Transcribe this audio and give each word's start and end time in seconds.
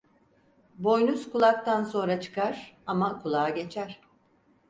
Boynuz 0.77 1.29
kulaktan 1.31 1.83
sonra 1.83 2.21
çıkar, 2.21 2.77
ama 2.87 3.21
kulağı 3.21 3.55
geçer. 3.55 4.01